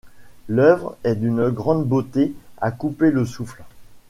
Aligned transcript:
L’œuvre 0.47 0.97
est 1.03 1.13
d’une 1.13 1.49
grande 1.51 1.85
beauté 1.85 2.33
à 2.57 2.71
couper 2.71 3.11
le 3.11 3.23
souffle. 3.23 3.61